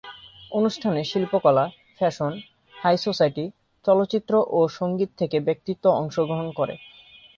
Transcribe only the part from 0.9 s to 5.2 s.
শিল্পকলা, fashion, high society, চলচ্চিত্র ও সঙ্গীত